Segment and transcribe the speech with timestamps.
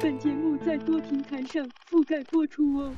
[0.00, 2.92] 本节目在多平台上覆盖播出哦。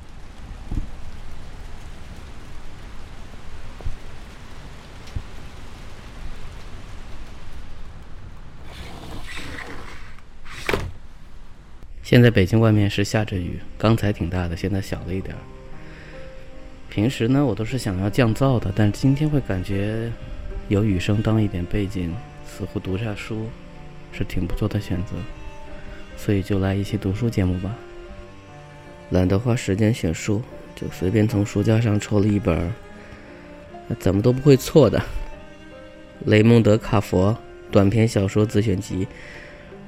[12.03, 15.39] 现在北京外面是下着雨，刚才挺大的，现在小了一点儿。
[16.89, 20.11] 平时呢，我都是想要降噪的，但今天会感觉
[20.67, 22.13] 有雨声当一点背景，
[22.45, 23.47] 似乎读下书
[24.11, 25.15] 是挺不错的选择，
[26.19, 27.73] 所以就来一期读书节目吧。
[29.11, 30.41] 懒得花时间选书，
[30.75, 32.71] 就随便从书架上抽了一本，
[33.99, 34.99] 怎么都不会错的
[36.25, 37.35] 《雷蒙德·卡佛
[37.71, 39.05] 短篇小说自选集》。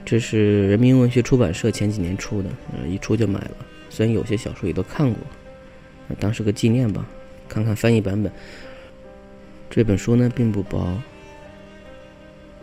[0.05, 3.51] 这是人民文学出版社前几年出的，呃，一出就买了。
[3.89, 5.19] 虽然有些小说也都看过，
[6.17, 7.05] 当是个纪念吧，
[7.49, 8.31] 看看翻译版本。
[9.69, 10.97] 这本书呢并不薄，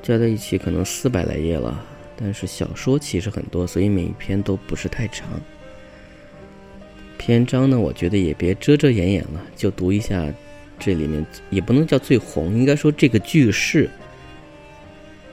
[0.03, 1.84] 加在一起可能四百来页了。
[2.20, 5.28] 但是小说其实很多，所以每一篇都不是太长。
[7.16, 10.27] 篇章呢，我觉得也别遮遮掩掩了，就读一下
[10.78, 13.88] 这里面也不能叫最红，应该说这个句式。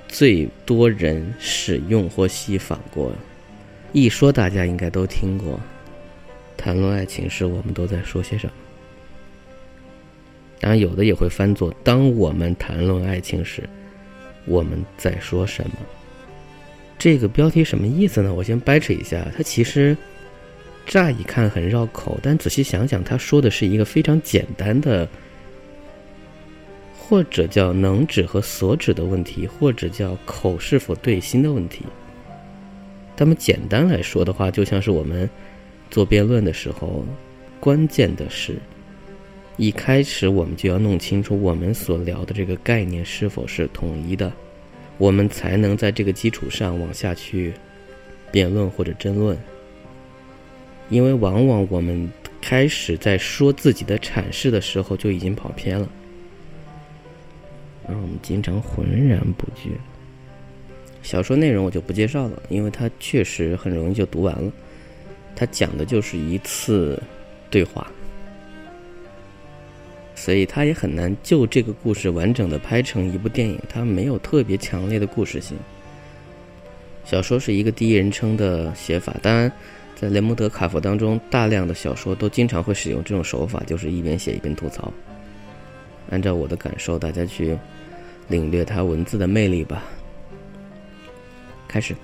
[0.07, 3.11] 最多人使用或戏仿过，
[3.91, 5.59] 一说大家应该都听过。
[6.55, 8.53] 谈论爱情时，我们都在说些什么？
[10.61, 13.67] 当然，有的也会翻作“当我们谈论爱情时，
[14.45, 15.71] 我们在说什么”。
[16.97, 18.33] 这个标题什么意思呢？
[18.33, 19.27] 我先掰扯一下。
[19.35, 19.95] 它其实
[20.85, 25.07] 乍一看很绕口，但仔细想想，它说的是一个非常简单的。
[27.07, 31.85] 或者叫能指和所指的问题，或者叫口是否对心的问题。
[33.15, 35.29] 那么简单来说的话，就像是我们
[35.91, 37.05] 做辩论的时候，
[37.59, 38.57] 关键的是，
[39.55, 44.33] 一开始我们就要弄清楚我们所聊的这个概念是否是统一的，
[44.97, 47.53] 我们才能在这个基础上往下去
[48.31, 49.37] 辩论或者争论。
[50.89, 55.89] 因为往往我们开始在说自己的阐释的时候，就已经跑偏了。
[57.87, 59.71] 而我们经常浑然不觉。
[61.01, 64.51] 小说内容我就不介绍了，因为它确实很容易就读完了。
[65.35, 67.01] 它讲的就是一次
[67.49, 67.91] 对话，
[70.25, 73.59] 所以它也很难就这个故事完整的拍成一部电影。
[73.69, 75.55] 它没有特别强烈的故事性。
[77.03, 79.51] 小说是一个第一人称的写法，当然，
[79.95, 84.91] 在雷蒙德·卡佛当中，大量的小说都经常会使用这种手法，就是一边写一边吐槽。
[86.09, 87.55] 按照我的感受，大家去。
[88.27, 89.83] 领略他文字的魅力吧。
[91.67, 91.95] 开始，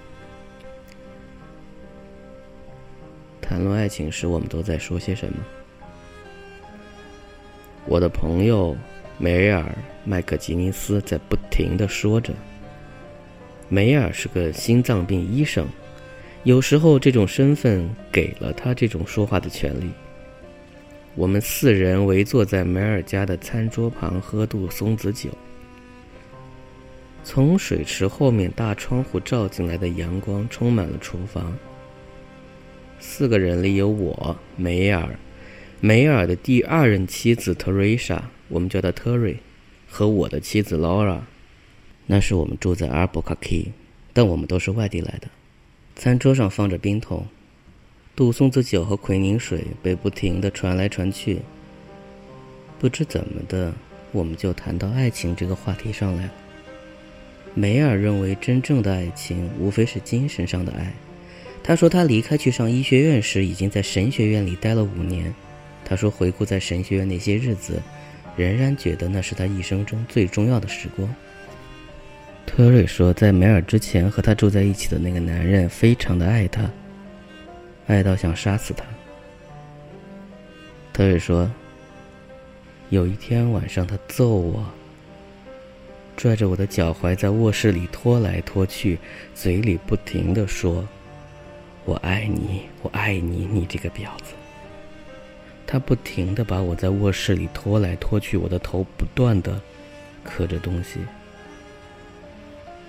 [3.41, 5.39] 谈论爱情时，我们都在说些什么？
[7.85, 8.75] 我的朋友
[9.17, 9.61] 梅尔·
[10.03, 12.33] 麦克吉尼斯在不停的说着。
[13.69, 15.67] 梅尔是个心脏病医生，
[16.43, 19.89] 有时候这种身份给了他这种说话的权利。
[21.15, 25.29] 我们四人围坐在梅尔家的餐桌旁，喝杜松子酒。
[27.23, 31.55] 从水池后面大窗户照进来的阳光充满了厨房。
[32.99, 35.09] 四个人里有我、梅尔、
[35.83, 39.37] 梅尔的第二任妻子特瑞莎，我们叫她特瑞，
[39.89, 41.25] 和我的妻子劳拉。
[42.05, 43.71] 那时我们住在阿尔伯卡基，
[44.13, 45.27] 但我们都是外地来的。
[45.95, 47.25] 餐桌上放着冰桶，
[48.15, 51.39] 杜松子酒和奎宁水被不停地传来传去。
[52.77, 53.73] 不知怎么的，
[54.11, 56.31] 我们就谈到爱情这个话题上来了。
[57.55, 60.93] 梅尔认为，真正的爱情无非是精神上的爱。
[61.63, 65.33] 他说，他离开去上医学院时，已经在神学院里待了五年。
[65.91, 67.81] 他说，回顾在神学院那些日子，
[68.37, 71.13] 仍然觉得那是他一生中最重要的时光。
[72.45, 76.71] 特瑞说，在梅尔之前和他住在一起的那个男人非常的爱他，
[77.87, 78.85] 爱到想杀死他。
[80.93, 81.51] 特瑞说，
[82.89, 84.65] 有一天晚上他揍我。
[86.15, 88.97] 拽着我的脚踝在卧室里拖来拖去，
[89.35, 90.87] 嘴里不停地说
[91.83, 94.31] ：“我爱你，我爱你，你这个婊子。”
[95.71, 99.57] 他不停地把我在卧室里拖来拖去，我的头不断地
[100.21, 100.99] 磕着东西。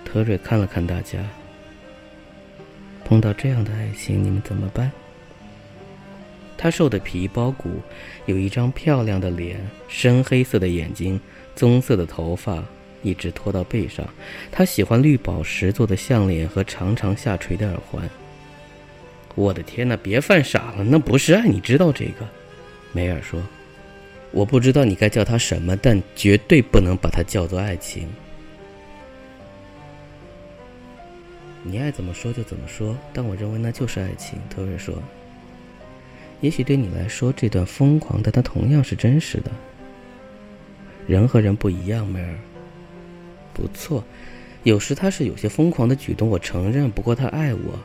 [0.03, 1.25] 特瑞看了看大家，
[3.05, 4.91] 碰到这样的爱情，你们怎么办？
[6.57, 7.79] 他瘦的皮包骨，
[8.25, 11.17] 有一张漂亮的脸，深黑色的眼睛，
[11.55, 12.61] 棕色的头发
[13.01, 14.05] 一直拖到背上。
[14.51, 18.09] 他喜欢绿宝石做的项链和长长下垂的耳环。
[19.35, 22.27] 我的天哪，别犯傻了，那不是爱，你知道这个？
[22.93, 23.41] 梅尔说
[24.31, 28.07] ：“我不知道你该叫它什么，但绝对不能把它叫做爱情。
[31.63, 34.95] 你爱怎么说就怎么说，但我认为那就是爱情。”特瑞说。
[36.41, 39.51] 也许对你来说，这段疯狂的，它同样是真实的。
[41.07, 42.35] 人和人不一样，梅尔。
[43.53, 44.03] 不错，
[44.63, 46.91] 有时他是有些疯狂的举动，我承认。
[46.91, 47.79] 不过他爱我，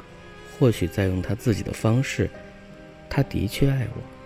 [0.59, 2.29] 或许在用他自己的方式。
[3.09, 4.18] 他的确爱我。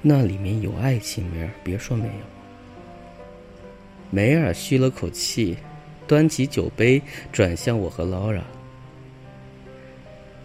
[0.00, 2.12] 那里面有爱情，梅尔，别说没有。
[4.10, 5.56] 梅尔吁了口气，
[6.06, 7.02] 端起酒杯，
[7.32, 8.42] 转向我和劳拉。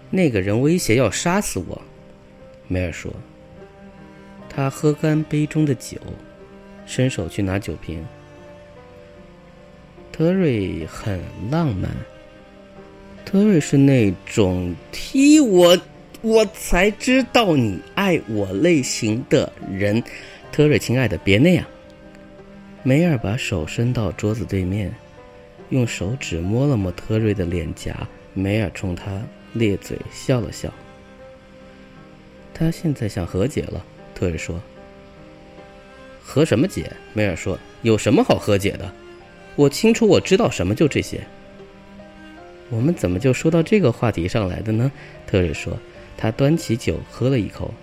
[0.10, 1.82] 那个人威胁要杀死我。
[2.68, 3.12] 梅尔说
[4.50, 5.98] ：“他喝干杯中的酒，
[6.86, 8.04] 伸手去拿酒瓶。
[10.12, 11.90] 特瑞很浪漫。
[13.26, 15.76] 特瑞是那种踢我，
[16.24, 20.02] 我才知道你爱我类型的人。
[20.54, 21.66] 特瑞，亲爱的，别那样。”
[22.82, 24.94] 梅尔把手伸到桌子对面，
[25.70, 28.08] 用手指摸了摸特瑞的脸颊。
[28.34, 29.22] 梅尔冲他
[29.52, 30.74] 咧嘴笑了笑。
[32.54, 33.86] 他现在想和解了，
[34.16, 34.62] 特瑞说。
[36.24, 36.90] 和什么解？
[37.14, 37.60] 梅尔说。
[37.82, 38.90] 有什么好和解的？
[39.58, 41.20] 我清楚，我知道什么，就这些。
[42.70, 44.90] 我们怎么就说到这个话题上来的呢？
[45.28, 45.78] 特瑞说。
[46.18, 47.74] 他端起酒喝了一口。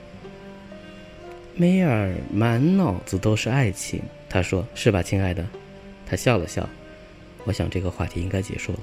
[1.56, 5.46] 梅尔满脑子都是爱情，他说：“是吧，亲爱的？”
[6.06, 6.68] 他笑了笑。
[7.44, 8.80] 我想这个话题应该结束了。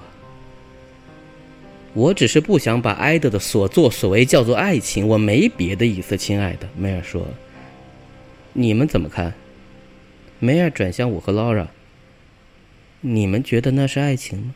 [1.94, 6.70] 我只是不想把埃德的所作所为叫做爱情，我没别的意思，亲爱的。
[6.78, 7.26] 梅尔说
[8.54, 9.34] ：“你们怎么看？”
[10.40, 11.68] 梅尔转向我和劳拉
[13.02, 14.54] ：“你们觉得那是爱情吗？”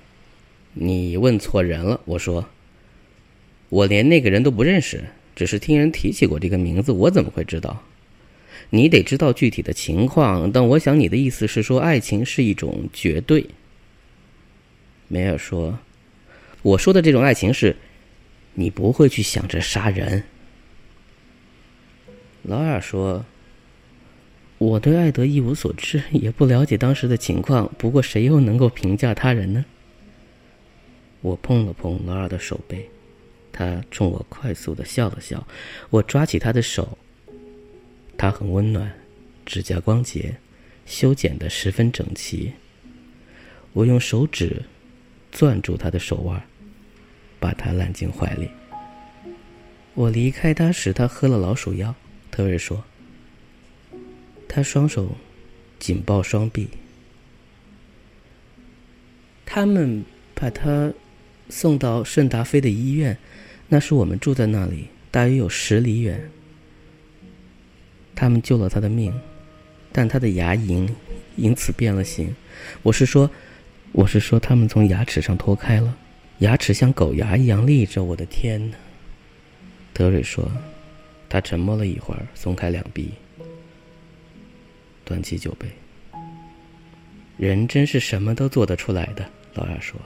[0.74, 2.46] 你问错人了，我说
[3.72, 7.82] ：“我连那个人都不认识，只是听人提起过这个名字，我怎么会知道？
[8.70, 10.52] 你得知道具体的情况。
[10.52, 13.48] 但我想你的意思是说，爱情是一种绝对。”
[15.08, 15.80] 梅尔说。
[16.64, 17.76] 我说的这种爱情是，
[18.54, 20.22] 你不会去想着杀人。
[22.44, 23.26] 劳尔说
[24.60, 27.72] ：“我对艾德一无所知，也不了解当时的情况。
[27.80, 29.66] 不过谁又能够评价他人呢？”
[31.22, 32.88] 我碰了碰劳尔的手背，
[33.51, 35.48] 他冲我快速的笑了笑。
[35.89, 36.98] 我抓起他的手，
[38.18, 38.92] 他很温暖，
[39.45, 40.38] 指甲光洁，
[40.86, 42.53] 修剪的十分整齐。
[43.74, 44.63] 我用手指
[45.31, 46.42] 攥住他的手腕。
[47.42, 48.51] 把他揽进怀里。
[49.95, 51.95] 我离开他时，他喝了老鼠药。
[52.30, 52.83] 特瑞说。
[54.48, 55.15] 他双手
[55.80, 56.69] 紧抱双臂。
[59.44, 60.06] 他们
[60.36, 60.94] 把他
[61.50, 63.18] 送到圣达菲的医院，
[63.74, 66.30] 那是我们住在那里，大约有十里远。
[68.14, 69.18] 他们救了他的命，
[69.94, 70.90] 但他的牙龈
[71.38, 72.36] 因此变了形。
[72.84, 73.32] 我是说，
[73.94, 75.98] 我是说，他们从牙齿上脱开了。
[76.40, 78.78] 牙齿像狗牙一样立着，我的天哪！
[79.94, 80.52] 德瑞说，
[81.30, 83.12] 他沉默了一会儿，松开两臂，
[85.06, 85.66] 端起酒杯。
[87.38, 89.98] 人真是什么都做得出来的，老亚说。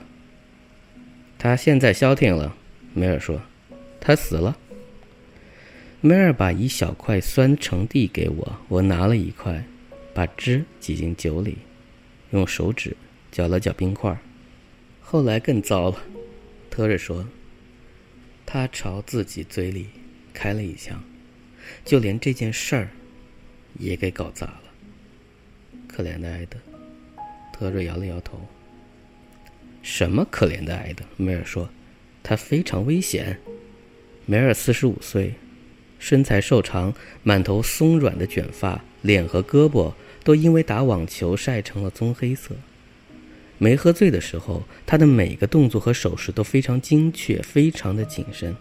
[1.40, 2.56] 他现在消停了，
[2.94, 3.42] 梅尔说，
[4.06, 4.56] 他死了。
[6.00, 9.66] 梅尔把一小块酸橙递给我，我拿了一块，
[10.14, 11.58] 把汁挤进酒里，
[12.30, 12.96] 用手指
[13.32, 14.16] 搅了搅冰块。
[15.02, 15.98] 后来更糟了。
[16.70, 17.26] 特瑞说
[18.46, 19.88] ：“他朝自己嘴里
[20.36, 21.04] 开了一枪，
[21.84, 22.90] 就连这件事儿
[23.80, 24.64] 也给搞砸了。
[25.88, 26.60] 可怜的艾德。”
[27.52, 28.40] 特瑞摇了摇头。
[29.82, 31.68] “什么可怜的艾德？”梅尔说
[32.22, 33.40] ，“他非常危险。”
[34.28, 35.34] 梅尔四十五岁，
[36.00, 36.92] 身材瘦长，
[37.22, 42.56] 满头松软的卷发，脸和胳膊都因为打网球晒成了棕黑色。
[43.60, 48.56] 没喝醉的时候，他的每个动作和手势都非常精确，非常的谨慎。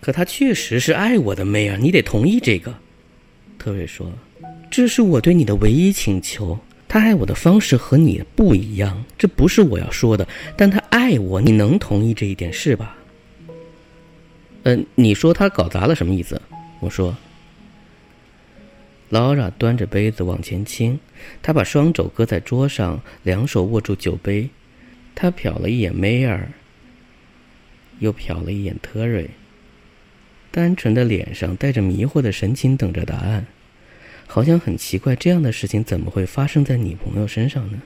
[0.00, 2.74] 可他确实是爱我的，梅尔，你得同意这个。
[3.56, 4.12] 特瑞说
[4.68, 6.58] ：“这是我对你的唯一请求。
[6.88, 10.26] 他爱我的方式和你不一样，这不是我要说的。
[10.56, 12.98] 但他爱我，你能同意这一点是吧？”
[14.64, 16.40] 嗯，你说他搞砸了什么意思？
[16.80, 17.16] 我说。
[19.10, 20.98] 劳拉端着杯子往前倾，
[21.40, 24.48] 他把双肘搁在桌上，两手握住酒杯。
[25.14, 26.48] 他瞟了一眼梅尔，
[28.00, 29.30] 又瞟了一眼特瑞。
[30.50, 33.46] 单纯的脸上带着迷惑的神情，等着答案，
[34.26, 37.82] 好像很奇怪，这样的事情怎么会发生在你朋友身上呢？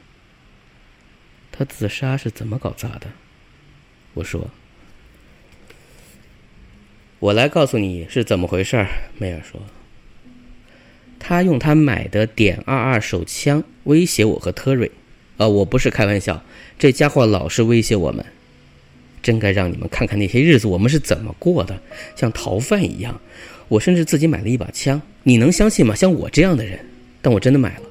[1.50, 3.08] 他自杀是怎么搞砸的？
[4.14, 4.48] 我说
[7.20, 9.60] ：“我来告诉你是怎么回事儿。”梅尔说
[11.18, 14.90] ：“他用他买的点二二手枪威胁我和特瑞。
[15.36, 16.42] 呃，我不是开玩笑，
[16.78, 18.24] 这家伙老是威胁我们。
[19.22, 21.80] 真该让你们看看那些日子我们是怎么过的，
[22.14, 23.20] 像逃犯一样。
[23.68, 25.94] 我甚至自己买了一把枪，你能相信吗？
[25.94, 26.78] 像我这样的人，
[27.20, 27.82] 但我真的买了，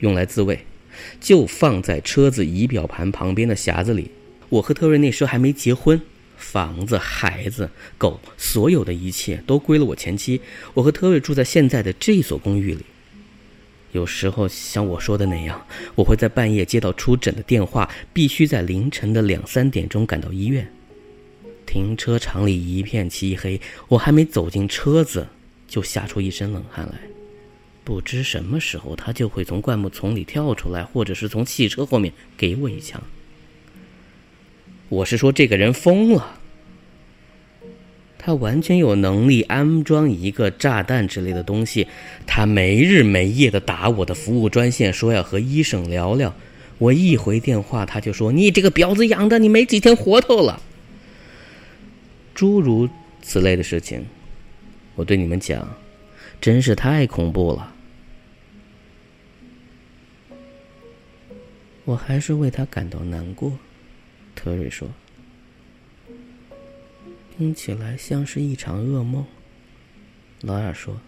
[0.00, 0.58] 用来自卫。”
[1.20, 4.10] 就放在车子仪表盘旁边的匣子里。
[4.48, 6.00] 我和特瑞那时候还没结婚，
[6.38, 7.68] 房子、孩子、
[7.98, 10.40] 狗，所有的一切都归了我前妻。
[10.72, 12.84] 我和特瑞住在现在的这所公寓里。
[13.92, 20.70] 有时候像我说的那样，我会在半夜接到出诊的电话，必须在凌晨的两三点钟赶到医院。
[21.66, 25.26] 停车场里一片漆黑，我还没走进车子，
[25.66, 26.98] 就吓出一身冷汗来。
[27.82, 33.02] 不知什么时候，他就会从灌木丛里跳出来，或者是从汽车后面给我一枪。
[34.88, 36.38] 我是说，这个人疯了。
[38.16, 41.86] 他完全有能力安装一个炸弹之类的东西。
[42.26, 46.34] 他没日没夜的打我的服务专线，说要和医生聊聊。
[46.78, 50.60] 我一回电话，他就说：“你这个婊子养的，你没几天活头了。”
[52.34, 52.88] 诸如
[53.20, 54.06] 此类的事情，
[54.94, 55.68] 我对你们讲，
[56.40, 57.74] 真是太恐怖了。
[61.84, 63.52] 我还是为他感到难过，
[64.38, 64.88] 特瑞说。
[67.36, 69.24] 听起来像是一场噩梦。
[70.42, 71.00] 劳尔说。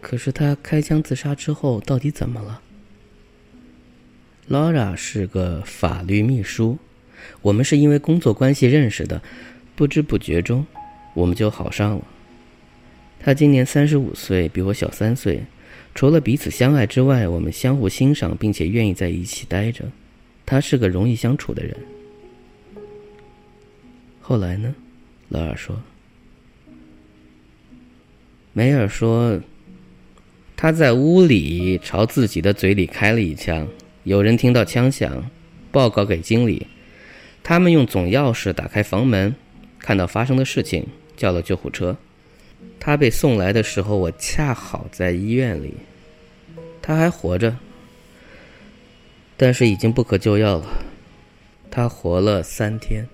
[0.00, 2.62] 可是他开枪自杀之后到底怎么了？
[4.46, 6.78] 劳拉是个法律秘书，
[7.42, 9.20] 我们是因为工作关系认识的，
[9.74, 10.66] 不知不觉中，
[11.12, 12.04] 我们就好上了。
[13.20, 15.42] 他今年三十五岁，比我小三岁。
[15.94, 19.84] 除了彼此相爱之外，我们相互欣赏，并且愿意在一起待着。
[20.46, 21.76] 他是个容易相处的人。
[24.20, 24.74] 后来呢？
[25.28, 25.76] 劳尔说。
[28.52, 29.38] 梅尔说，
[30.56, 33.68] 他在屋里朝自己的嘴里开了一枪，
[34.04, 35.28] 有人听到枪响，
[35.70, 36.66] 报告给经理，
[37.42, 39.34] 他们用总钥匙打开房门，
[39.78, 40.86] 看到发生的事情，
[41.16, 41.96] 叫了救护车。
[42.80, 45.74] 他被送来的时候，我恰好在医院里。
[46.80, 47.54] 他还活着，
[49.36, 50.84] 但是已经不可救药了。
[51.70, 53.06] 他活了三天，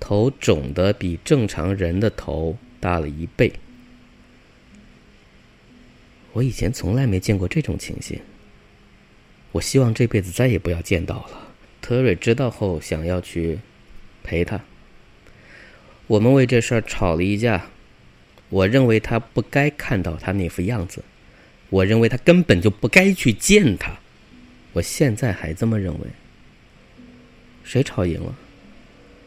[0.00, 3.52] 头肿的比正常人的头大了一倍。
[6.32, 8.20] 我以前从来没见过这种情形。
[9.52, 11.48] 我希望这辈子再也不要见到了。
[11.80, 13.60] 特瑞知道后，想要去
[14.24, 14.60] 陪他。
[16.08, 17.66] 我们为这事儿吵了一架。
[18.50, 21.02] 我认为他不该看到他那副样子，
[21.70, 23.98] 我认为他根本就不该去见他，
[24.74, 26.06] 我现在还这么认为。
[27.62, 28.36] 谁吵赢了？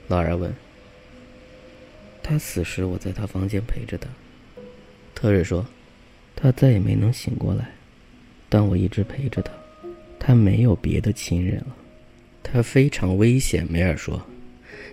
[0.08, 0.54] 老二问。
[2.22, 4.08] 他死时我在他房间陪着他。
[5.16, 5.66] 特瑞说，
[6.36, 7.72] 他再也没能醒过来，
[8.50, 9.52] 但我一直陪着他。
[10.20, 11.76] 他没有别的亲人了。
[12.44, 13.66] 他非常危险。
[13.70, 14.22] 梅尔说，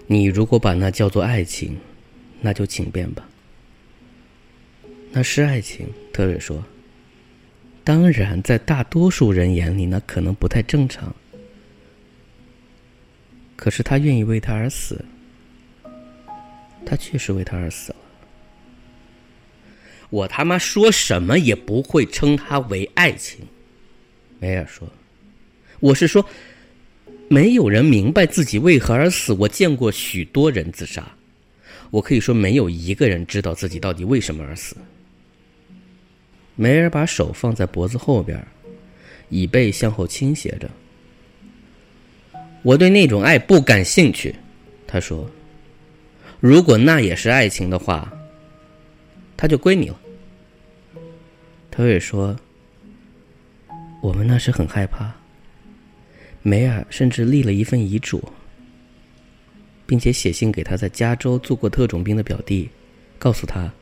[0.07, 1.77] 你如果把那叫做爱情，
[2.41, 3.29] 那就请便吧。
[5.11, 6.65] 那是爱情，特瑞说。
[7.85, 11.15] 当然，在大多数人眼里，那可能不太正常。
[13.57, 15.05] 可是他愿意为他而死，
[16.87, 17.99] 他确实为他而死了。
[20.09, 23.41] 我他妈说什么也不会称他为爱情，
[24.39, 24.89] 梅尔说。
[25.81, 26.25] 我是说，
[27.29, 29.35] 没有人明白自己为何而死。
[29.35, 31.07] 我见过许多人自杀，
[31.91, 34.75] 我可以说没有一个人知道自己到底为什么而死。
[36.57, 38.47] 梅尔把手放在脖子后边，
[39.29, 40.71] 椅背向后倾斜着。
[42.63, 44.35] 我对那种爱不感兴趣，
[44.87, 45.29] 他说
[46.41, 48.11] ：“如果那也是爱情的话，
[49.37, 50.01] 他就归你了。”
[51.71, 52.37] 特瑞说
[54.01, 55.13] ：“我们那时很害怕。”
[56.41, 58.23] 梅尔甚至立了一份遗嘱，
[59.87, 62.71] 并且写信给他在加州做过特种兵的表弟，
[63.19, 63.73] 告诉他，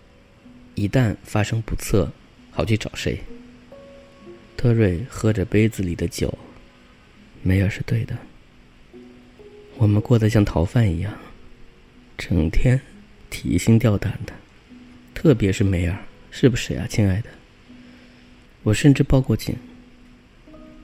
[0.74, 2.10] 一旦发生不测。
[2.52, 3.18] 好去找谁？
[4.56, 6.32] 特瑞喝着杯子里的酒。
[7.42, 8.16] 梅尔是对的。
[9.78, 11.12] 我们过得像逃犯一样，
[12.16, 12.80] 整天
[13.30, 14.32] 提心吊胆的，
[15.12, 15.98] 特别是梅尔，
[16.30, 17.30] 是不是呀，亲爱的？
[18.62, 19.56] 我甚至报过警，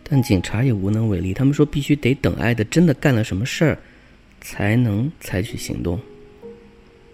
[0.03, 1.33] 但警察也无能为力。
[1.33, 3.79] 他们说必须得等爱的真的干了什么事儿，
[4.41, 6.01] 才能采取行动。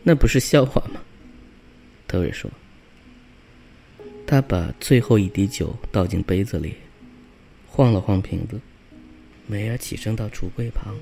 [0.02, 1.02] 那不是笑话吗？
[2.08, 2.50] 特瑞说。
[4.26, 6.74] 他把最后一滴酒倒进杯子里，
[7.66, 8.58] 晃了晃瓶子。
[9.46, 10.94] 梅尔起身到橱柜旁，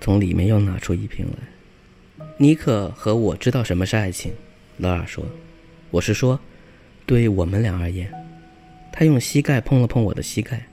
[0.00, 2.26] 从里面又拿出一瓶来。
[2.36, 4.32] 尼克和我知道什么是爱情，
[4.76, 5.24] 劳尔说。
[5.90, 6.38] 我是说，
[7.06, 8.12] 对于我们俩而言。
[8.92, 10.66] 他用膝盖碰了碰我的膝盖。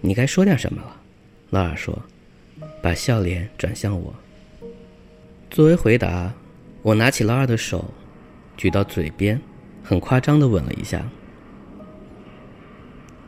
[0.00, 1.00] 你该说点什么了，
[1.50, 2.02] 劳尔说，
[2.82, 4.12] 把笑脸转向我。
[5.50, 6.34] 作为回答，
[6.82, 7.92] 我拿起劳尔的手，
[8.56, 9.40] 举到嘴边。
[9.88, 11.08] 很夸张的吻了一下，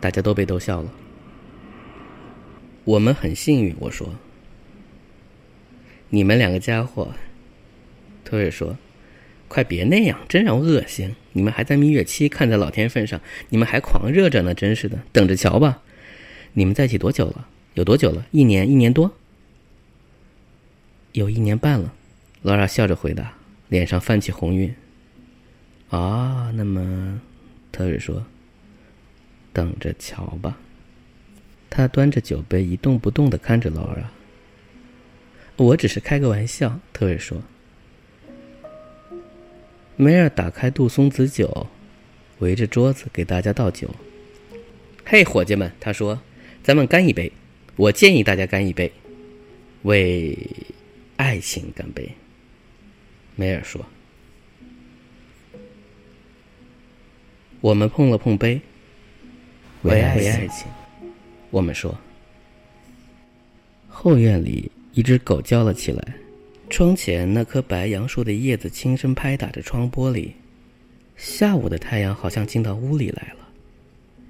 [0.01, 0.93] 大家都被逗笑了。
[2.83, 4.13] 我们很幸运，我说。
[6.09, 7.13] 你们两个家伙，
[8.25, 8.77] 托瑞说
[9.47, 11.15] ：“快别那样，真让我恶心！
[11.33, 14.99] 你们还在蜜月期，看在老天份上，你们还狂热着呢，真是的！
[15.13, 15.81] 等着瞧吧。
[16.55, 17.47] 你们在一起多久了？
[17.75, 18.27] 有多久了？
[18.33, 18.69] 一年？
[18.69, 19.13] 一年多？
[21.13, 21.95] 有一年半了。”
[22.43, 23.35] 劳拉笑着回答，
[23.69, 24.75] 脸上泛起红晕。
[25.91, 27.21] 啊，那么，
[27.73, 28.27] 特瑞说
[29.55, 30.59] ：“等着瞧吧。”
[31.71, 34.05] 他端着酒杯一动不动的看着劳尔。
[35.57, 37.43] 我只是开个玩笑，特瑞说。
[39.97, 41.67] 梅尔打开杜松子酒，
[42.41, 43.89] 围着桌子给大家倒酒。
[45.05, 46.21] 嘿，伙计们，他说
[46.63, 47.33] ：“咱们干一杯！
[47.77, 48.93] 我建议大家干一杯，
[49.83, 50.39] 为
[51.17, 52.13] 爱情干杯。”
[53.37, 53.87] 梅尔说。
[57.61, 58.61] 我们碰了碰杯，
[59.83, 60.67] 为爱情。
[61.51, 61.99] 我们说。
[63.89, 66.15] 后院里一只狗叫了起来，
[66.71, 70.31] 窗前那棵白杨树的叶子轻声拍打着窗玻璃。
[71.17, 73.49] 下午的太阳好像进到屋里来了，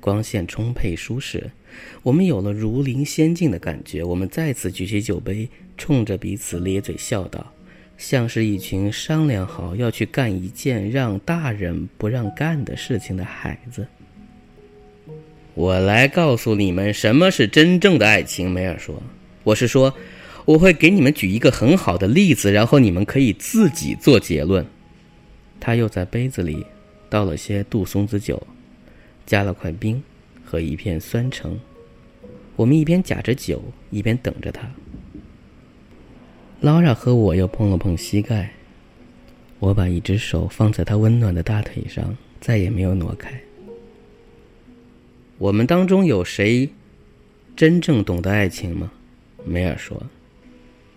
[0.00, 1.50] 光线充沛舒适，
[2.02, 4.02] 我们有了如临仙境的感觉。
[4.02, 7.52] 我们再次举起酒杯，冲着彼此咧嘴笑道。
[7.98, 13.86] 像是一群商量好要去干一件让大人不让干的事情的孩子。
[15.54, 19.02] 我来告诉你们什么是真正的爱情，梅尔说。
[19.42, 19.92] 我是说，
[20.44, 24.64] 我会给你们举一个很好的例子，然后你们可以自己做结论。
[25.58, 26.64] 他又在杯子里
[27.11, 28.40] 倒了些杜松子酒，
[29.26, 30.00] 加了块冰
[30.44, 31.58] 和一片酸橙。
[32.54, 34.70] 我们一边夹着酒，一边等着他。
[36.61, 38.51] 劳拉和我又碰了碰膝盖，
[39.61, 43.31] 我把一只手放在他温暖的大腿上，再也没有挪开。
[45.38, 46.68] 我们当中有谁
[47.55, 48.90] 真正懂得爱情吗？
[49.44, 50.03] 梅尔说：“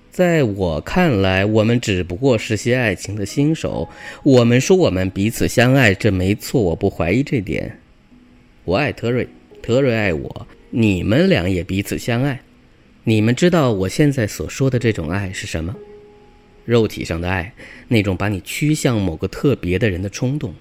[0.10, 3.88] 在我看来，我们只不过是些爱情的新手。
[4.24, 7.80] 我们说我们彼此相爱，这没错，我不怀疑这点。
[8.66, 9.28] 我爱特瑞，
[9.62, 12.42] 特瑞爱我，你们俩也彼此相爱。”
[13.04, 15.76] 你们知道我现在所说的这种爱是什么？
[16.66, 17.52] 肉体上的爱，
[17.88, 20.54] 那种把你趋向某个特别的人的冲动，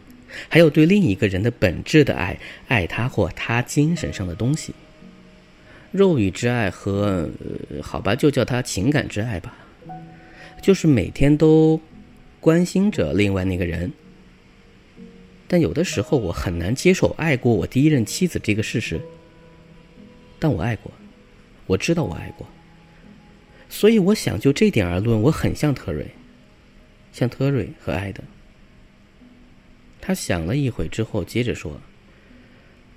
[0.48, 4.74] 还有对另一个人的本质的爱，爱他或他精神上的东西。
[5.92, 7.28] 肉欲之爱和，
[7.82, 9.54] 好吧，就叫他情感之爱吧，
[10.62, 11.78] 就是每天都
[12.40, 13.92] 关心着另外那个人。
[15.46, 18.98] 但有的时候我很难接受爱过我第一任妻子这个事实，
[20.38, 20.90] 但我爱过。
[21.70, 22.48] 我知道我爱过，
[23.68, 26.04] 所以我想就这点而论，我很像特瑞，
[27.12, 28.24] 像特瑞和爱的。
[30.00, 31.80] 他想了一会之后，接着说：“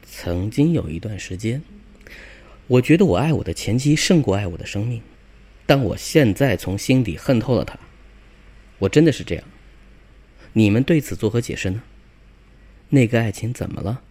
[0.01, 1.61] 曾经有一段时间，
[2.65, 4.99] 我觉得我爱我的前妻胜过爱我的生命，
[5.67, 7.77] 但我现在从心底恨透了他。
[8.79, 9.43] 我真的是这样。
[10.53, 11.83] 你们对此作何解释呢？
[12.89, 14.01] 那个爱情怎么了？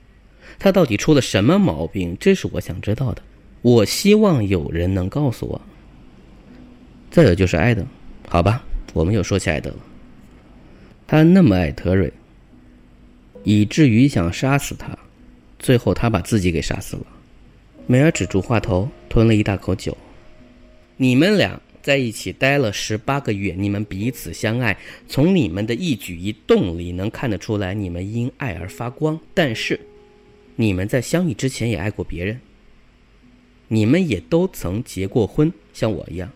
[0.61, 2.17] 他到底出了什么毛病？
[2.21, 3.21] 这是我想知道的。”
[3.63, 5.61] 我希望有人能告诉我。
[7.11, 7.85] 再有就是艾德，
[8.29, 9.77] 好吧，我们又说起艾德了。
[11.07, 12.13] 他那么爱特瑞，
[13.45, 14.97] 以至于想杀死他，
[15.59, 17.07] 最后他把自己给杀死了。
[17.87, 19.97] 梅尔止住话头，吞了一大口酒。
[20.97, 29.19] 你们俩在一起待了十八个月，你们彼此相爱，从你们的一举一动里能看得出来，你们因爱而发光。
[29.35, 29.79] 但是，
[30.57, 32.41] 你们在相遇之前也爱过别人。
[33.73, 36.31] 你们也都曾结过婚，像我一样，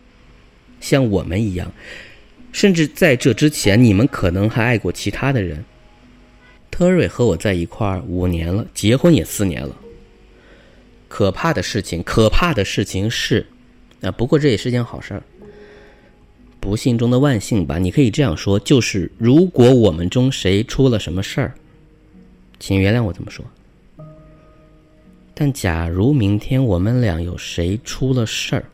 [0.81, 1.71] 像我们一样，
[2.51, 5.63] 甚至在这之前，你们可能还爱过其他的人。
[6.71, 9.77] 特瑞和我在一块儿五年了，结婚也四年了。
[11.07, 13.45] 可怕的事情，可怕的事情是，
[14.01, 15.21] 啊，不过这也是件好事儿。
[16.59, 21.53] 不幸中的万幸吧，你可以这样说，就是如果我们中谁出了什么事儿，
[22.59, 23.45] 请原谅我这么说。
[25.39, 28.65] 但假如明天我们俩有谁出了事儿，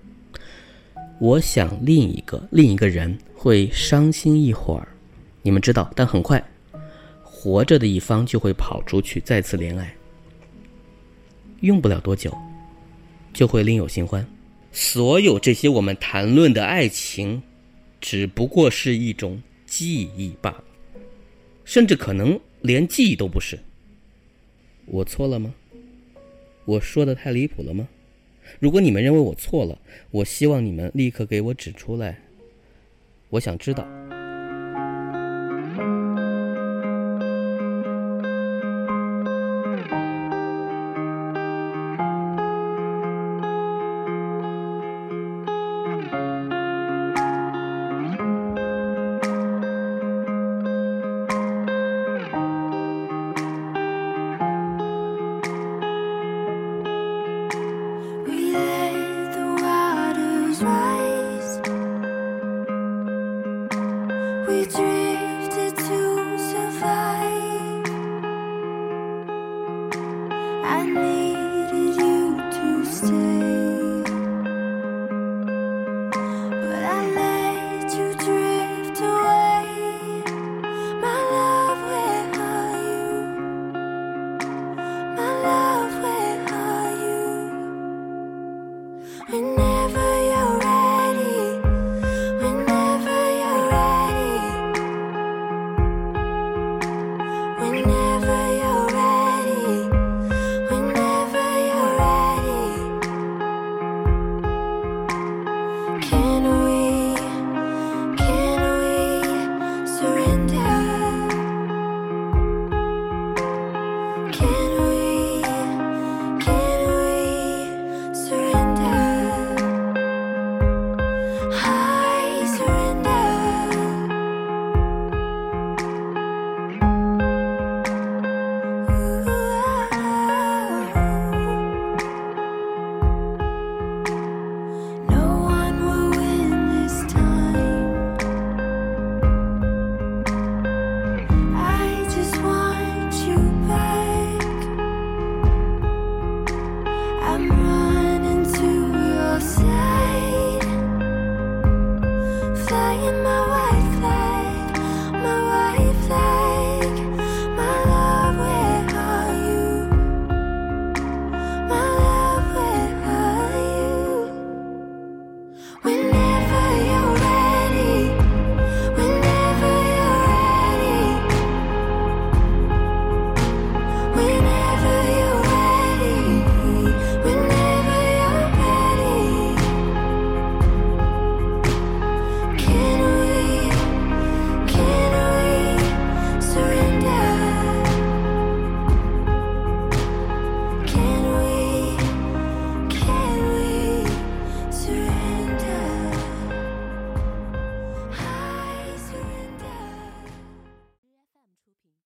[1.19, 4.88] 我想另一个另一个人会伤心一会儿，
[5.41, 6.41] 你们知道，但很快，
[7.21, 9.93] 活着的一方就会跑出去再次恋爱，
[11.60, 12.34] 用不了多久，
[13.34, 14.26] 就会另有新欢。
[14.71, 17.43] 所有这些我们谈论的爱情，
[17.99, 20.63] 只不过是一种记忆罢了，
[21.65, 23.60] 甚至可能连记忆都不是。
[24.86, 25.54] 我错了吗？
[26.65, 27.88] 我说的太离谱了吗？
[28.60, 29.80] 如果你们认为我错了，
[30.12, 32.19] 我希望你们立刻给我指出来。
[33.30, 33.88] 我想知道。